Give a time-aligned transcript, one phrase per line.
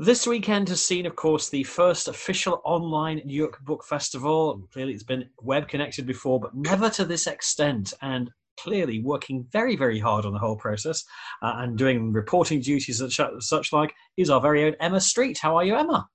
[0.00, 4.62] This weekend has seen, of course, the first official online Newark Book Festival.
[4.72, 7.92] Clearly, it's been web connected before, but never to this extent.
[8.00, 8.30] And
[8.60, 11.02] clearly, working very, very hard on the whole process
[11.42, 15.36] uh, and doing reporting duties and such like is our very own Emma Street.
[15.42, 16.06] How are you, Emma?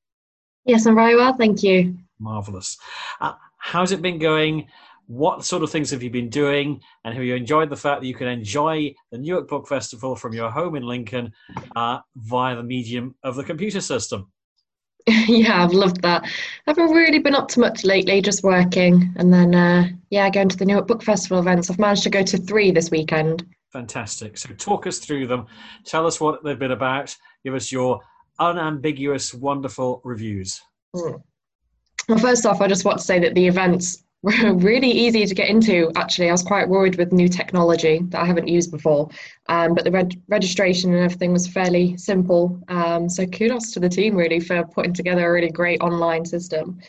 [0.63, 1.97] Yes, I'm very well, thank you.
[2.19, 2.77] Marvelous.
[3.19, 4.65] Uh, how's it been going?
[5.07, 8.07] What sort of things have you been doing and have you enjoyed the fact that
[8.07, 11.31] you can enjoy the newark book festival from your home in lincoln
[11.75, 14.31] uh, via the medium of the computer system?
[15.27, 16.23] Yeah i've loved that.
[16.23, 16.29] I
[16.67, 20.57] haven't really been up to much lately just working and then uh, yeah going to
[20.57, 21.69] the newark book festival events.
[21.69, 23.45] I've managed to go to three this weekend.
[23.73, 24.37] Fantastic.
[24.37, 25.47] So talk us through them.
[25.83, 27.13] Tell us what they've been about.
[27.43, 27.99] Give us your
[28.39, 30.61] unambiguous wonderful reviews.
[30.95, 31.21] Mm.
[32.07, 34.03] well first off i just want to say that the events
[34.53, 36.29] really easy to get into actually.
[36.29, 39.09] I was quite worried with new technology that i haven't used before.
[39.47, 42.57] Um, but the reg- registration and everything was fairly simple.
[42.69, 46.79] Um, so kudos to the team really for putting together a really great online system.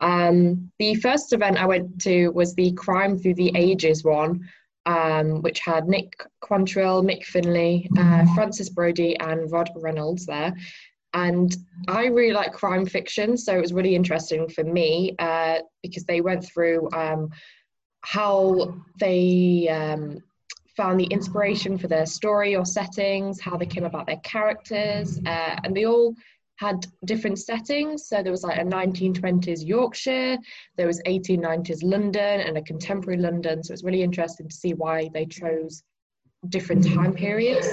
[0.00, 4.46] Um, the first event i went to was the crime through the ages one
[4.84, 10.54] um, which had nick quantrill mick finlay uh, frances brody and rod reynolds there
[11.14, 11.56] and
[11.88, 16.20] I really like crime fiction, so it was really interesting for me uh, because they
[16.20, 17.30] went through um,
[18.02, 20.18] how they um,
[20.76, 25.56] found the inspiration for their story or settings, how they came about their characters, uh,
[25.62, 26.14] and they all
[26.56, 28.08] had different settings.
[28.08, 30.36] So there was like a 1920s Yorkshire,
[30.76, 33.62] there was 1890s London, and a contemporary London.
[33.62, 35.84] So it's really interesting to see why they chose
[36.48, 37.68] different time periods.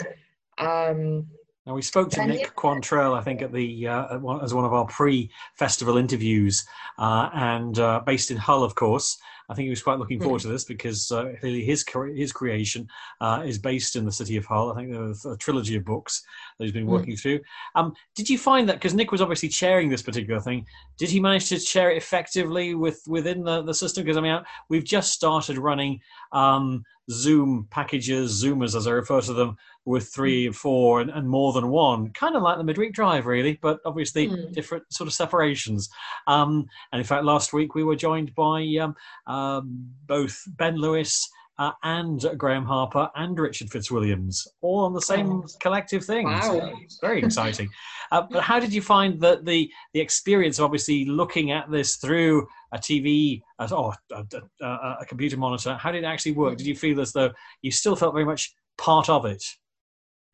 [0.57, 1.25] Um,
[1.65, 4.85] now we spoke to Nick Quantrill, I think, at the uh, as one of our
[4.85, 6.65] pre-festival interviews,
[6.97, 9.17] uh, and uh, based in Hull, of course.
[9.49, 12.87] I think he was quite looking forward to this because uh, clearly his his creation
[13.19, 14.71] uh, is based in the city of Hull.
[14.71, 16.23] I think there was a trilogy of books
[16.61, 16.91] that he's been hmm.
[16.91, 17.19] working mm.
[17.19, 17.39] through.
[17.73, 20.67] Um, did you find that because Nick was obviously chairing this particular thing?
[20.99, 24.03] Did he manage to chair it effectively with within the, the system?
[24.03, 29.33] Because I mean, we've just started running um, Zoom packages, Zoomers as I refer to
[29.33, 30.55] them, with three, mm.
[30.55, 34.27] four, and, and more than one, kind of like the midweek drive, really, but obviously
[34.27, 34.53] mm.
[34.53, 35.89] different sort of separations.
[36.27, 39.61] Um, and in fact, last week we were joined by um, uh,
[40.05, 41.27] both Ben Lewis.
[41.61, 46.25] Uh, and Graham Harper and Richard Fitzwilliams, all on the same collective thing.
[46.25, 46.41] Wow.
[46.41, 47.69] So very exciting.
[48.11, 51.97] uh, but how did you find that the the experience of obviously looking at this
[51.97, 54.25] through a TV, a, oh, a,
[54.65, 55.75] a, a computer monitor?
[55.75, 56.57] How did it actually work?
[56.57, 57.29] Did you feel as though
[57.61, 59.43] you still felt very much part of it?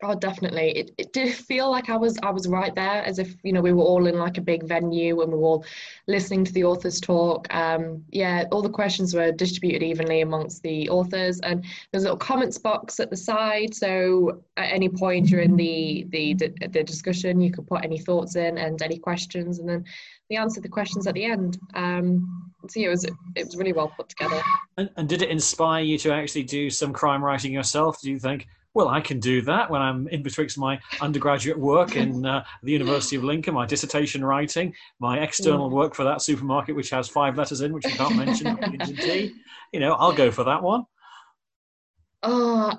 [0.00, 0.70] Oh, definitely.
[0.76, 3.60] It, it did feel like I was I was right there, as if you know
[3.60, 5.64] we were all in like a big venue and we were all
[6.06, 7.52] listening to the authors talk.
[7.52, 12.16] Um, yeah, all the questions were distributed evenly amongst the authors, and there's a little
[12.16, 13.74] comments box at the side.
[13.74, 18.56] So at any point during the the the discussion, you could put any thoughts in
[18.56, 19.84] and any questions, and then
[20.30, 21.58] they answered the questions at the end.
[21.74, 24.40] Um, so yeah, it was it was really well put together.
[24.76, 28.00] And, and did it inspire you to actually do some crime writing yourself?
[28.00, 28.46] Do you think?
[28.78, 32.70] Well, I can do that when I'm in betwixt my undergraduate work in uh, the
[32.70, 37.36] University of Lincoln, my dissertation writing, my external work for that supermarket, which has five
[37.36, 38.56] letters in, which you can't mention,
[39.72, 40.84] You know, I'll go for that one.
[42.22, 42.72] Oh,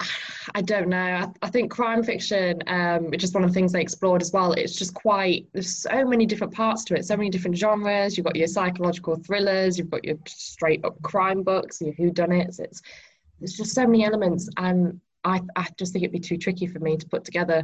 [0.56, 0.98] I don't know.
[0.98, 4.54] I, I think crime fiction, um, is one of the things they explored as well.
[4.54, 8.16] It's just quite, there's so many different parts to it, so many different genres.
[8.16, 12.62] You've got your psychological thrillers, you've got your straight up crime books, your whodunits.
[12.62, 12.82] It's,
[13.42, 14.50] there's just so many elements.
[14.56, 17.64] And I, I just think it'd be too tricky for me to put together.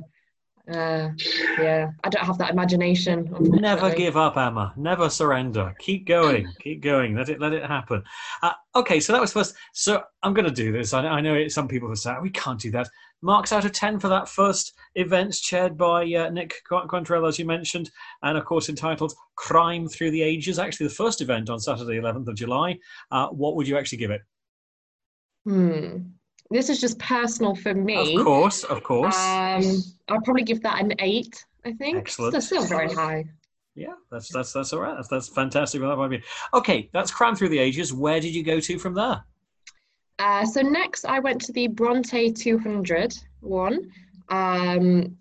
[0.67, 1.11] Uh,
[1.59, 3.29] yeah, I don't have that imagination.
[3.39, 4.73] Never give up, Emma.
[4.75, 5.75] Never surrender.
[5.77, 6.51] Keep going.
[6.59, 7.15] Keep going.
[7.15, 8.01] Let it let it happen.
[8.41, 9.55] Uh, okay, so that was first.
[9.73, 10.91] So I'm going to do this.
[10.91, 12.89] I, I know it, some people have said we can't do that.
[13.21, 17.45] Marks out of ten for that first event, chaired by uh, Nick Quantrill, as you
[17.45, 17.91] mentioned,
[18.23, 22.27] and of course entitled "Crime Through the Ages." Actually, the first event on Saturday, 11th
[22.27, 22.79] of July.
[23.11, 24.21] Uh, what would you actually give it?
[25.45, 25.97] Hmm
[26.51, 28.15] this is just personal for me.
[28.15, 29.15] Of course, of course.
[29.15, 31.43] Um, I'll probably give that an eight.
[31.65, 31.97] I think.
[31.97, 32.33] Excellent.
[32.33, 33.25] That's still very high.
[33.73, 34.95] Yeah, that's that's that's all right.
[34.95, 35.81] That's, that's fantastic.
[35.81, 36.21] That might be
[36.53, 36.89] okay.
[36.93, 37.91] That's Crime Through the Ages.
[37.91, 39.23] Where did you go to from there?
[40.19, 43.91] Uh, so next, I went to the Bronte 200 one.
[44.29, 45.17] Um,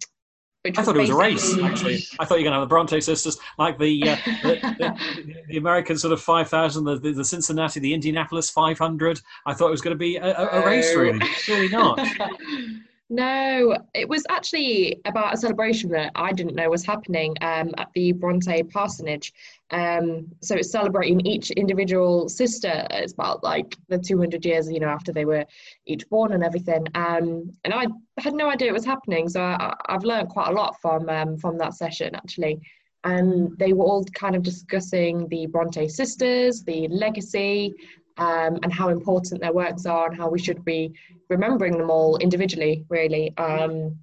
[0.67, 2.07] I thought it was a race, actually.
[2.19, 5.35] I thought you were going to have the Bronte sisters, like the uh, the, the,
[5.49, 9.21] the, American sort of 5,000, the, the, Cincinnati, the Indianapolis 500.
[9.45, 11.21] I thought it was going to be a, a, a race, really.
[11.49, 12.01] Really not.
[13.11, 17.89] No, it was actually about a celebration that I didn't know was happening um, at
[17.95, 19.35] the Bronte parsonage.
[19.71, 22.87] Um, so it's celebrating each individual sister.
[22.91, 25.45] It's about like the 200 years, you know, after they were
[25.85, 26.87] each born and everything.
[26.95, 27.87] Um, and I
[28.19, 29.29] had no idea it was happening.
[29.29, 32.59] So I, have learned quite a lot from um, from that session actually.
[33.05, 37.75] And they were all kind of discussing the Bronte sisters, the legacy,
[38.17, 40.95] um, and how important their works are and how we should be
[41.29, 43.37] remembering them all individually, really.
[43.37, 43.97] Um,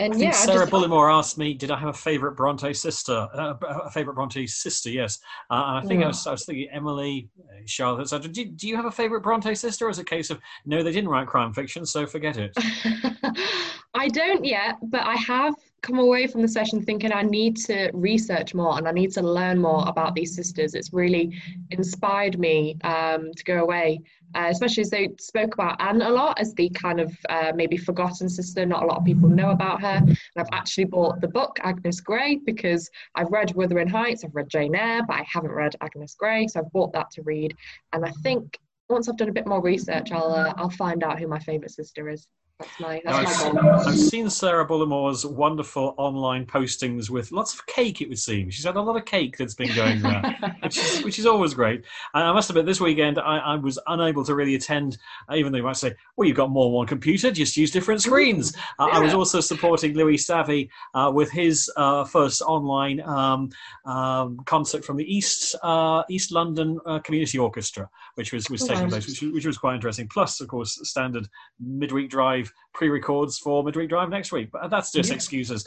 [0.00, 2.72] and I think yeah, Sarah just, Bullimore asked me, "Did I have a favourite Bronte
[2.72, 3.28] sister?
[3.34, 5.18] Uh, a favourite Bronte sister?" Yes,
[5.50, 6.06] uh, and I think yeah.
[6.06, 8.32] I, was, I, was, thinking Emily, uh, Charlotte, etc.
[8.32, 10.82] Do, do, you have a favourite Bronte sister, or is it a case of no,
[10.82, 12.52] they didn't write crime fiction, so forget it?
[13.94, 17.90] I don't yet, but I have come away from the session thinking I need to
[17.94, 20.74] research more and I need to learn more about these sisters.
[20.74, 21.40] It's really
[21.70, 24.00] inspired me um, to go away,
[24.34, 27.76] uh, especially as they spoke about Anne a lot as the kind of uh, maybe
[27.76, 28.66] forgotten sister.
[28.66, 30.02] Not a lot of people know about her.
[30.04, 34.50] And I've actually bought the book Agnes Grey because I've read Wuthering Heights, I've read
[34.50, 37.56] Jane Eyre, but I haven't read Agnes Grey, so I've bought that to read.
[37.92, 41.18] And I think once I've done a bit more research, I'll uh, I'll find out
[41.18, 42.26] who my favourite sister is.
[42.60, 47.64] That's my, that's I've, my I've seen Sarah Bullimore's wonderful online postings with lots of
[47.64, 48.50] cake, it would seem.
[48.50, 51.54] She's had a lot of cake that's been going there, which, is, which is always
[51.54, 51.84] great.
[52.12, 54.98] And I must admit, this weekend I, I was unable to really attend,
[55.34, 58.02] even though you might say, well, you've got more than one computer, just use different
[58.02, 58.54] screens.
[58.78, 58.98] Uh, yeah.
[58.98, 63.48] I was also supporting Louis Savvy uh, with his uh, first online um,
[63.86, 68.88] um, concert from the East uh, East London uh, Community Orchestra, which was, was taking
[68.90, 70.08] place, which, which was quite interesting.
[70.08, 71.26] Plus, of course, standard
[71.58, 74.50] midweek drive pre-records for Midweek Drive next week.
[74.52, 75.16] But that's just yeah.
[75.16, 75.66] excuses.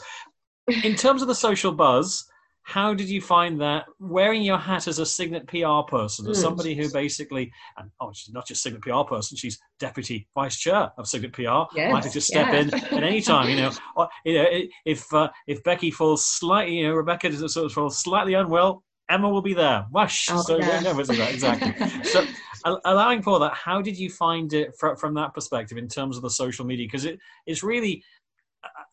[0.83, 2.25] In terms of the social buzz,
[2.63, 6.41] how did you find that wearing your hat as a Signet PR person, as mm.
[6.41, 10.89] somebody who basically, and oh, she's not just Signet PR person, she's deputy vice chair
[10.97, 11.63] of Signet PR.
[11.75, 13.49] Yes, might just step in at any time.
[13.49, 14.45] You know, or, you know,
[14.85, 18.83] if uh, if Becky falls slightly, you know, Rebecca does sort of falls slightly unwell,
[19.09, 19.85] Emma will be there.
[19.91, 20.29] Whoosh.
[20.31, 20.79] Oh, so yeah.
[20.79, 22.03] no, exactly.
[22.03, 22.25] so
[22.65, 26.23] allowing for that, how did you find it from, from that perspective in terms of
[26.23, 26.87] the social media?
[26.87, 28.03] Because it, it's really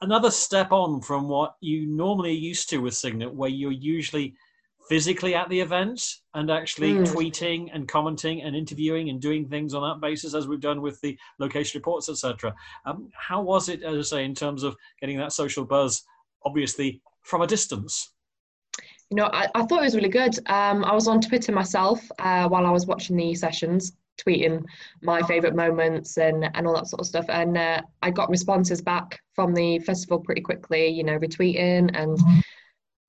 [0.00, 4.34] another step on from what you normally are used to with Signet, where you're usually
[4.88, 7.06] physically at the event and actually mm.
[7.06, 11.00] tweeting and commenting and interviewing and doing things on that basis, as we've done with
[11.00, 12.52] the location reports, etc.
[12.84, 16.02] Um, how was it, as I say, in terms of getting that social buzz,
[16.44, 18.10] obviously from a distance?
[19.10, 20.38] You know, I, I thought it was really good.
[20.48, 23.92] Um, I was on Twitter myself uh, while I was watching the sessions,
[24.24, 24.64] tweeting
[25.02, 27.26] my favourite moments and, and all that sort of stuff.
[27.28, 32.18] And uh, I got responses back from the festival pretty quickly, you know, retweeting and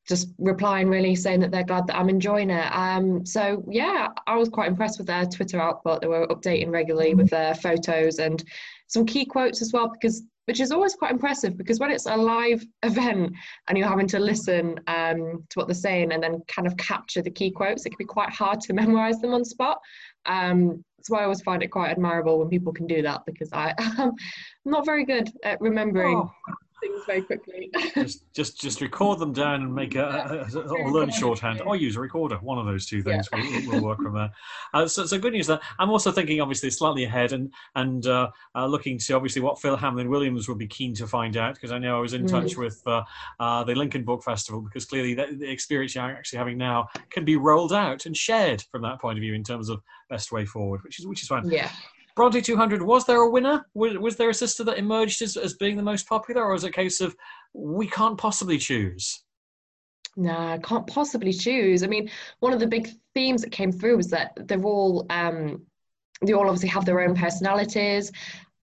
[0.07, 2.75] just replying really saying that they're glad that I'm enjoying it.
[2.75, 6.01] Um, so yeah, I was quite impressed with their Twitter output.
[6.01, 8.43] They were updating regularly with their photos and
[8.87, 12.15] some key quotes as well because which is always quite impressive because when it's a
[12.15, 13.31] live event
[13.67, 17.21] and you're having to listen um, to what they're saying and then kind of capture
[17.21, 19.79] the key quotes, it can be quite hard to memorize them on spot.
[20.25, 23.49] Um, that's why I always find it quite admirable when people can do that because
[23.53, 24.11] I, am
[24.65, 26.17] not very good at remembering.
[26.17, 26.31] Oh
[26.81, 27.71] things very quickly.
[27.95, 31.75] just, just, just record them down and make a, a, a or learn shorthand or
[31.75, 32.37] use a recorder.
[32.37, 33.39] One of those two things yeah.
[33.41, 34.31] will, will, work from there.
[34.73, 35.59] Uh, so, so good news there.
[35.79, 39.77] I'm also thinking, obviously, slightly ahead and and uh, uh, looking to obviously what Phil
[39.77, 42.29] Hamlin Williams would be keen to find out because I know I was in mm.
[42.29, 43.03] touch with uh,
[43.39, 47.25] uh, the Lincoln Book Festival because clearly the, the experience you're actually having now can
[47.25, 50.45] be rolled out and shared from that point of view in terms of best way
[50.45, 51.49] forward, which is which is fine.
[51.49, 51.69] Yeah.
[52.15, 53.65] Bronte 200, was there a winner?
[53.73, 56.63] Was, was there a sister that emerged as, as being the most popular, or was
[56.63, 57.15] it a case of
[57.53, 59.23] we can't possibly choose?
[60.17, 61.83] No, I can't possibly choose.
[61.83, 62.09] I mean,
[62.39, 65.65] one of the big themes that came through was that they're all um,
[66.21, 68.11] they all obviously have their own personalities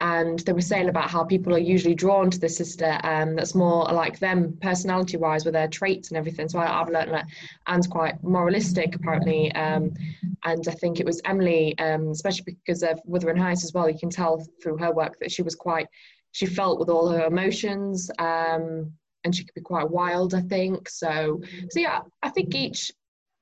[0.01, 3.55] and they were saying about how people are usually drawn to the sister um, that's
[3.55, 6.49] more like them personality wise with their traits and everything.
[6.49, 7.27] So I, have learned that
[7.67, 9.93] Anne's quite moralistic apparently um,
[10.45, 13.99] and I think it was Emily um, especially because of Wuthering Heights as well you
[13.99, 15.89] can tell through her work that she was quite
[16.31, 18.93] she felt with all her emotions um,
[19.25, 20.89] and she could be quite wild I think.
[20.89, 22.93] So so yeah I think each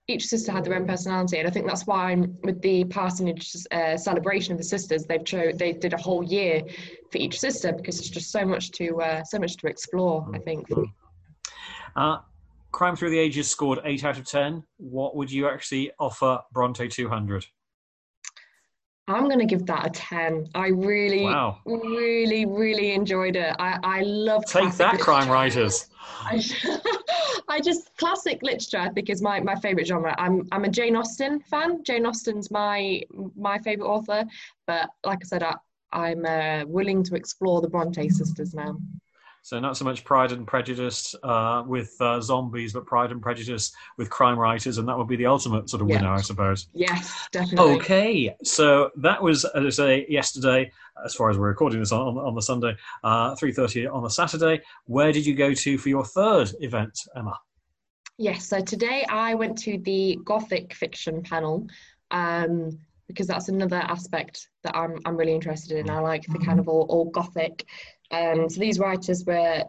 [0.09, 3.97] each sister had their own personality, and I think that's why with the parsonage uh,
[3.97, 6.63] celebration of the sisters, they've cho- they did a whole year
[7.11, 10.29] for each sister because it's just so much to uh, so much to explore.
[10.33, 10.69] I think.
[11.97, 12.19] Uh,
[12.73, 14.63] Crime Through the Ages scored eight out of ten.
[14.77, 17.47] What would you actually offer Bronte two hundred?
[19.09, 20.49] I'm going to give that a 10.
[20.57, 21.61] I really, wow.
[21.65, 23.55] really, really enjoyed it.
[23.57, 25.87] I, I love Take that, crime writers.
[26.23, 26.43] I,
[27.57, 30.15] I just, classic literature, I think, is my, my favourite genre.
[30.19, 31.83] I'm, I'm a Jane Austen fan.
[31.85, 33.01] Jane Austen's my
[33.35, 34.25] my favourite author.
[34.67, 35.55] But like I said, I,
[35.91, 38.77] I'm uh, willing to explore the Bronte sisters now.
[39.43, 43.73] So not so much Pride and Prejudice uh, with uh, zombies, but Pride and Prejudice
[43.97, 46.67] with crime writers, and that would be the ultimate sort of winner, I suppose.
[46.75, 47.77] Yes, definitely.
[47.77, 50.71] Okay, so that was, as I say, yesterday.
[51.05, 54.11] As far as we're recording this on, on the Sunday, uh, three thirty on the
[54.11, 54.63] Saturday.
[54.87, 57.39] Where did you go to for your third event, Emma?
[58.19, 61.67] Yes, so today I went to the Gothic fiction panel.
[62.11, 65.89] Um, because that's another aspect that I'm, I'm really interested in.
[65.89, 67.65] I like the kind of all, all Gothic
[68.11, 69.65] um, so these writers were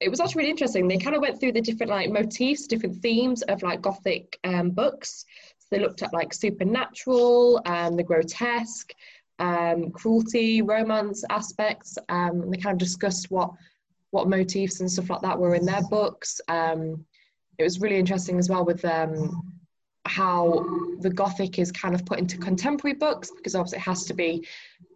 [0.00, 0.88] it was actually really interesting.
[0.88, 4.70] They kind of went through the different like motifs, different themes of like gothic um,
[4.70, 5.24] books.
[5.58, 8.92] So they looked at like supernatural, um, the grotesque,
[9.38, 11.98] um, cruelty, romance aspects.
[12.08, 13.52] Um, and they kind of discussed what
[14.10, 16.40] what motifs and stuff like that were in their books.
[16.48, 17.04] Um,
[17.58, 19.52] it was really interesting as well with um,
[20.06, 20.64] how
[21.00, 24.46] the gothic is kind of put into contemporary books because obviously it has to be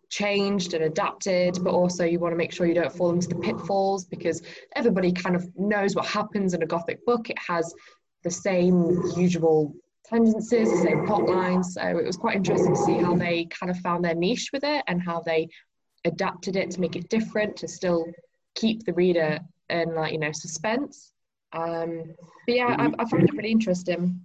[0.09, 3.35] changed and adapted, but also you want to make sure you don't fall into the
[3.37, 4.43] pitfalls because
[4.75, 7.29] everybody kind of knows what happens in a Gothic book.
[7.29, 7.75] It has
[8.23, 11.75] the same usual tendencies, the same plot lines.
[11.75, 14.65] So it was quite interesting to see how they kind of found their niche with
[14.65, 15.49] it and how they
[16.05, 18.07] adapted it to make it different to still
[18.55, 21.13] keep the reader in like you know suspense.
[21.53, 22.15] Um,
[22.47, 24.21] but yeah, I, I found it really interesting.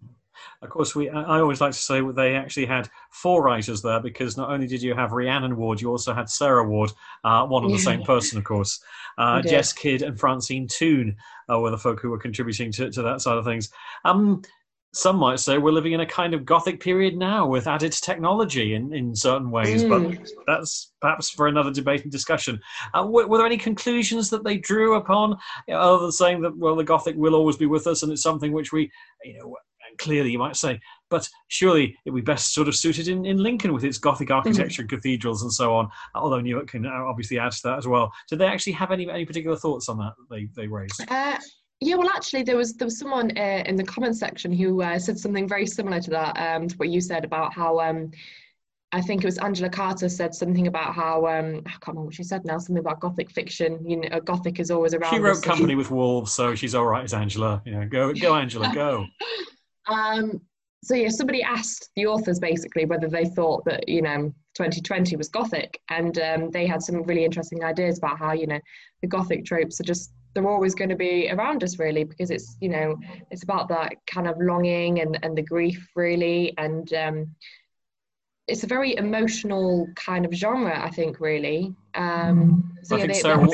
[0.62, 4.38] Of course, we I always like to say they actually had four writers there because
[4.38, 6.92] not only did you have Rhiannon Ward, you also had Sarah Ward,
[7.24, 8.80] uh, one and the same person, of course.
[9.18, 11.16] Uh, Jess Kidd and Francine Toon
[11.52, 13.70] uh, were the folk who were contributing to, to that side of things.
[14.06, 14.42] Um,
[14.94, 18.74] some might say we're living in a kind of gothic period now with added technology
[18.74, 19.90] in, in certain ways, mm.
[19.90, 22.60] but that's perhaps for another debate and discussion.
[22.94, 26.42] Uh, were, were, there any conclusions that they drew upon, you know, other than saying
[26.42, 28.92] that, well, the gothic will always be with us and it's something which we,
[29.24, 29.56] you know,
[29.98, 30.80] clearly you might say,
[31.10, 34.28] but surely it would be best sort of suited in, in Lincoln with its Gothic
[34.28, 34.38] mm-hmm.
[34.38, 34.96] architecture, mm-hmm.
[34.96, 35.90] cathedrals, and so on.
[36.16, 38.12] Although Newark can obviously add to that as well.
[38.30, 41.02] Did they actually have any any particular thoughts on that they they raised?
[41.10, 41.38] Uh,
[41.84, 45.00] yeah, well, actually, there was there was someone uh, in the comment section who uh,
[45.00, 47.80] said something very similar to that, um, to what you said about how.
[47.80, 48.12] Um,
[48.94, 52.14] I think it was Angela Carter said something about how um, I can't remember what
[52.14, 52.58] she said now.
[52.58, 53.80] Something about Gothic fiction.
[53.88, 55.14] You know, Gothic is always around.
[55.14, 55.76] She wrote us, Company so she...
[55.76, 57.62] with Wolves, so she's all right as Angela.
[57.66, 59.06] You know, go go Angela, go.
[59.88, 60.40] Um,
[60.84, 65.28] so yeah, somebody asked the authors basically whether they thought that you know 2020 was
[65.28, 68.60] Gothic, and um, they had some really interesting ideas about how you know
[69.02, 72.58] the Gothic tropes are just they're always going to be around us really because it's
[72.62, 72.98] you know
[73.32, 77.36] it's about that kind of longing and and the grief really and um,
[78.48, 81.74] it's a very emotional kind of genre I think really.
[81.96, 83.48] Um, so I yeah, think they, Sarah,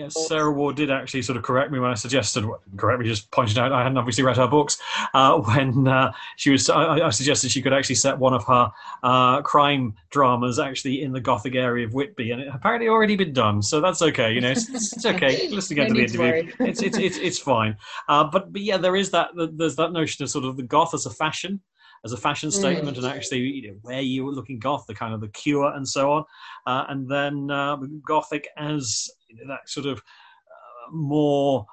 [0.00, 3.30] Yes, Sarah Ward did actually sort of correct me when I suggested, correct me, just
[3.30, 4.78] pointed out I hadn't obviously read her books,
[5.12, 8.72] uh, when uh, she was, I, I, suggested she could actually set one of her
[9.02, 13.34] uh, crime dramas actually in the Gothic area of Whitby, and it apparently already been
[13.34, 16.82] done, so that's okay, you know, it's, it's okay, listen again to the interview, it's,
[16.82, 17.76] it's, it's, it's fine.
[18.08, 20.94] Uh, but, but yeah, there is that, there's that notion of sort of the goth
[20.94, 21.60] as a fashion,
[22.04, 23.04] as a fashion statement mm.
[23.04, 25.86] and actually you know, where you were looking goth, the kind of the cure and
[25.86, 26.24] so on,
[26.66, 27.76] uh, and then uh,
[28.06, 29.10] gothic as
[29.48, 31.66] that sort of uh, more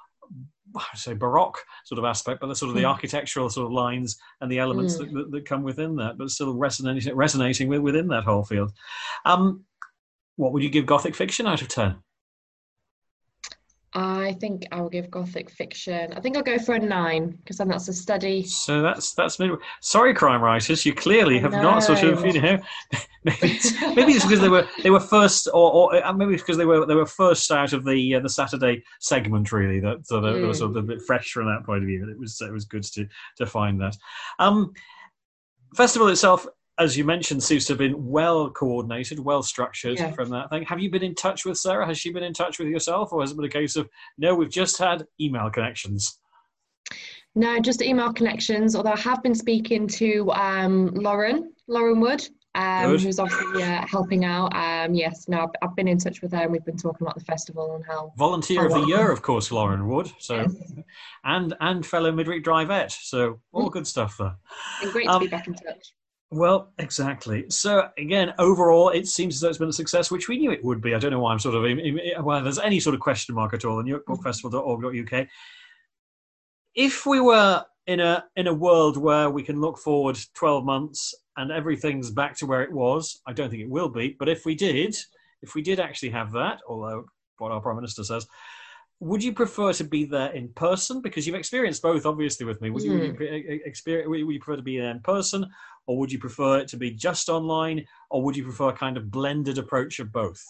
[0.76, 2.88] I would say baroque sort of aspect, but the sort of the mm.
[2.88, 4.98] architectural sort of lines and the elements mm.
[4.98, 8.72] that, that, that, come within that, but still resonating resonating with, within that whole field.
[9.24, 9.64] Um,
[10.36, 11.96] what would you give Gothic fiction out of ten?
[13.94, 16.12] I think I'll give Gothic fiction.
[16.12, 18.44] I think I'll go for a nine because then that's a steady.
[18.44, 19.54] So that's that's maybe.
[19.80, 22.58] Sorry, crime writers, you clearly have not sort of you know.
[23.24, 26.42] maybe it's, maybe it's because they were they were first, or, or uh, maybe it's
[26.42, 29.52] because they were they were first out of the uh, the Saturday segment.
[29.52, 30.34] Really, that so they, mm.
[30.34, 32.10] they were sort of a bit fresh from that point of view.
[32.10, 33.96] It was it was good to to find that.
[34.38, 34.74] Um,
[35.74, 36.46] festival itself
[36.78, 40.12] as you mentioned, seems to have been well coordinated, well structured yeah.
[40.12, 40.62] from that thing.
[40.64, 41.86] Have you been in touch with Sarah?
[41.86, 44.34] Has she been in touch with yourself, or has it been a case of no,
[44.34, 46.18] we've just had email connections?
[47.34, 48.74] No, just email connections.
[48.74, 54.24] Although I have been speaking to um, Lauren, Lauren Wood, um, who's obviously uh, helping
[54.24, 54.54] out.
[54.54, 57.16] Um, yes, no, I've, I've, been in touch with her, and we've been talking about
[57.16, 60.10] the festival and how volunteer how of the year, of course, Lauren Wood.
[60.18, 60.72] So, yes.
[61.24, 62.96] and and fellow Midweek Drivette.
[63.02, 63.72] So all mm.
[63.72, 64.36] good stuff there.
[64.82, 65.92] And great to um, be back in touch.
[66.30, 67.46] Well, exactly.
[67.48, 70.62] So again, overall, it seems as though it's been a success, which we knew it
[70.62, 70.94] would be.
[70.94, 73.64] I don't know why I'm sort of why there's any sort of question mark at
[73.64, 73.82] all.
[73.82, 74.92] NewarkBookFestival.org.uk.
[74.92, 75.28] Mm.
[76.74, 81.14] If we were in a in a world where we can look forward 12 months
[81.38, 84.14] and everything's back to where it was, I don't think it will be.
[84.18, 84.94] But if we did,
[85.40, 87.06] if we did actually have that, although
[87.38, 88.26] what our prime minister says,
[89.00, 92.70] would you prefer to be there in person because you've experienced both obviously with me
[92.70, 95.46] would you, would you experience would you prefer to be there in person
[95.86, 98.96] or would you prefer it to be just online or would you prefer a kind
[98.96, 100.42] of blended approach of both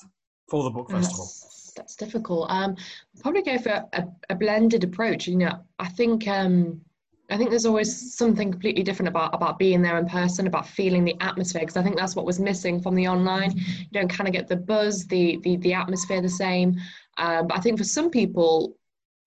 [0.49, 2.51] for the book festival That's, that's difficult.
[2.51, 2.77] Um,
[3.21, 5.29] probably go for a, a blended approach.
[5.29, 6.81] You know, I think um,
[7.31, 11.05] I think there's always something completely different about about being there in person, about feeling
[11.05, 11.61] the atmosphere.
[11.61, 13.57] Because I think that's what was missing from the online.
[13.57, 16.77] You don't kind of get the buzz, the the the atmosphere the same.
[17.19, 18.77] Um, but I think for some people,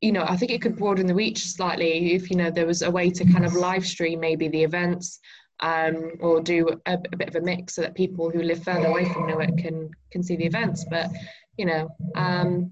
[0.02, 2.82] you know, I think it could broaden the reach slightly if you know there was
[2.82, 5.20] a way to kind of live stream maybe the events.
[5.64, 8.88] Um, or do a, a bit of a mix so that people who live further
[8.88, 10.86] away from Newark can can see the events.
[10.90, 11.12] But
[11.56, 12.72] you know, um,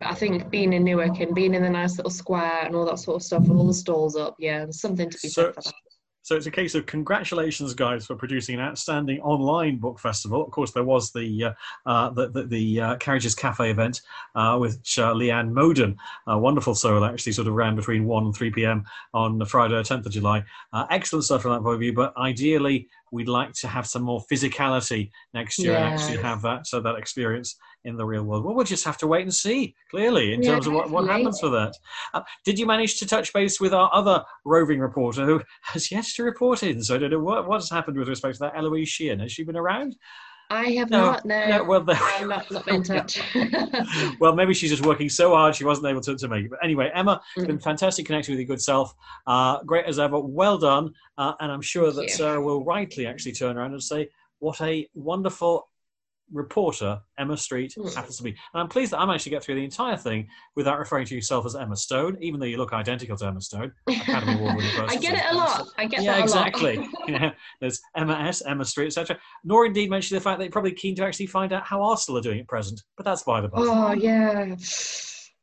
[0.00, 2.84] but I think being in Newark and being in the nice little square and all
[2.86, 5.44] that sort of stuff with all the stalls up, yeah, there's something to be So-
[5.46, 5.72] said for that.
[6.22, 10.44] So it's a case of congratulations, guys, for producing an outstanding online book festival.
[10.44, 11.52] Of course, there was the uh,
[11.88, 14.00] uh, the the, the uh, Carriages Cafe event,
[14.34, 18.34] uh, which uh, Leanne Moden, a wonderful soul, actually sort of ran between one and
[18.34, 18.82] three p.m.
[19.14, 20.42] on the Friday, tenth of July.
[20.72, 21.92] Uh, excellent stuff from that point of view.
[21.92, 26.66] But ideally, we'd like to have some more physicality next year and actually have that
[26.66, 28.44] so that experience in the real world.
[28.44, 29.74] Well, we'll just have to wait and see.
[29.90, 31.72] Clearly, in Yeah, terms of what, what happens for that.
[32.12, 36.04] Uh, did you manage to touch base with our other roving reporter who has yet
[36.04, 36.82] to report in?
[36.82, 39.20] So I don't know what, what's happened with respect to that Eloise Sheehan.
[39.20, 39.96] Has she been around?
[40.48, 43.20] I have No, not, no, no, well, I'm not, not been in touch.
[44.20, 46.50] well, maybe she's just working so hard she wasn't able to, to make it.
[46.50, 47.48] But anyway, Emma, it's Mm.
[47.48, 48.94] been fantastic connecting with your good self.
[49.26, 50.20] Uh, great as ever.
[50.20, 50.92] Well done.
[51.18, 52.08] Uh, and I'm sure that you.
[52.08, 55.68] Sarah will rightly actually turn around and say, what a wonderful
[56.32, 57.94] reporter Emma Street Mm.
[57.94, 58.30] happens to be.
[58.30, 61.46] And I'm pleased that I'm actually get through the entire thing without referring to yourself
[61.46, 63.72] as Emma Stone, even though you look identical to Emma Stone.
[63.88, 64.72] Academy Award winning.
[64.88, 65.66] I get it a lot.
[65.78, 66.78] I get yeah, exactly.
[66.78, 66.88] lot.
[67.08, 67.30] you know,
[67.60, 69.18] there's Emma S, Emma Street, etc.
[69.44, 72.18] Nor indeed mention the fact that you're probably keen to actually find out how Arsenal
[72.18, 73.58] are doing at present, but that's by the by.
[73.60, 74.54] oh yeah.